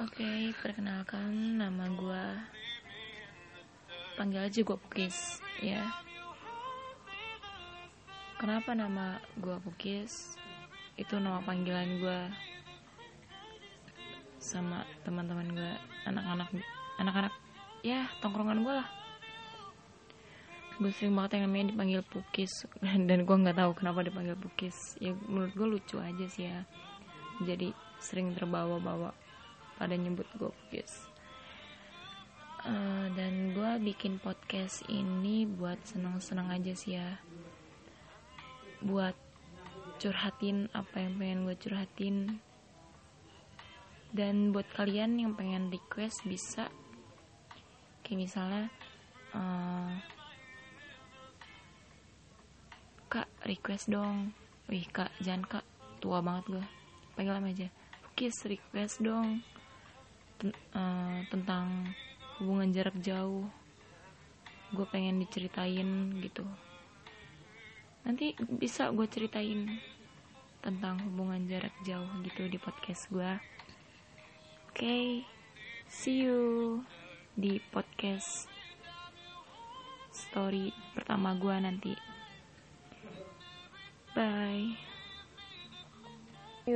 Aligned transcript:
Oke, 0.00 0.56
perkenalkan 0.64 1.60
nama 1.60 1.84
gue 1.92 2.24
Panggil 4.16 4.48
aja 4.48 4.64
gue 4.64 4.78
Pukis 4.80 5.44
ya. 5.60 5.92
Kenapa 8.40 8.72
nama 8.72 9.20
gue 9.36 9.60
Pukis? 9.60 10.40
Itu 10.96 11.20
nama 11.20 11.44
panggilan 11.44 12.00
gue 12.00 12.20
Sama 14.40 14.88
teman-teman 15.04 15.52
gue 15.52 15.72
Anak-anak 16.08 16.48
Anak-anak 16.96 17.36
Ya 17.84 18.08
tongkrongan 18.24 18.64
gue 18.64 18.74
lah. 18.80 18.88
Gue 20.80 20.96
sering 20.96 21.12
banget 21.12 21.36
yang 21.36 21.52
namanya 21.52 21.76
dipanggil 21.76 22.00
Pukis 22.08 22.64
Dan 23.08 23.28
gue 23.28 23.36
gak 23.36 23.60
tahu 23.60 23.76
kenapa 23.76 24.00
dipanggil 24.00 24.32
Pukis. 24.40 24.96
Ya 24.96 25.12
menurut 25.28 25.52
gue 25.52 25.68
lucu 25.76 26.00
aja 26.00 26.24
sih 26.24 26.48
ya. 26.48 26.64
Jadi 27.44 27.76
sering 28.00 28.32
terbawa-bawa 28.32 29.28
pada 29.80 29.96
nyebut 29.96 30.28
gue 30.36 30.52
Pukis 30.52 31.10
uh, 32.64 33.06
dan 33.16 33.56
gue 33.56 33.70
bikin 33.92 34.20
podcast 34.20 34.84
ini 34.90 35.48
buat 35.48 35.80
senang-senang 35.86 36.52
aja 36.52 36.72
sih 36.76 36.96
ya. 36.98 37.08
Buat 38.84 39.16
curhatin 40.00 40.68
apa 40.72 41.00
yang 41.00 41.16
pengen 41.16 41.40
gue 41.48 41.56
curhatin. 41.56 42.16
Dan 44.10 44.50
buat 44.50 44.66
kalian 44.74 45.22
yang 45.22 45.32
pengen 45.38 45.70
request 45.70 46.26
bisa. 46.26 46.66
Kayak 48.02 48.18
misalnya 48.26 48.64
uh, 49.36 49.94
kak 53.06 53.28
request 53.46 53.86
dong. 53.86 54.34
Wih 54.66 54.86
kak 54.90 55.12
jangan 55.22 55.46
kak. 55.46 55.66
Tua 56.00 56.24
banget 56.24 56.58
gue 56.58 56.66
panggil 57.14 57.36
aja. 57.36 57.68
Pukis 58.00 58.48
request 58.48 59.04
dong 59.04 59.44
uh, 60.48 61.18
tentang 61.28 61.92
hubungan 62.40 62.72
jarak 62.72 62.96
jauh. 63.04 63.46
Gue 64.70 64.86
pengen 64.88 65.20
diceritain 65.20 66.18
gitu. 66.22 66.46
Nanti 68.06 68.32
bisa 68.38 68.88
gue 68.94 69.06
ceritain 69.10 69.66
tentang 70.60 71.00
hubungan 71.08 71.40
jarak 71.48 71.72
jauh 71.88 72.08
gitu 72.20 72.44
di 72.44 72.60
podcast 72.60 73.08
gue 73.08 73.32
oke 74.68 74.76
okay, 74.76 75.24
see 75.88 76.28
you 76.28 76.80
di 77.32 77.56
podcast 77.72 78.44
story 80.12 80.68
pertama 80.92 81.32
gue 81.32 81.56
nanti 81.56 81.92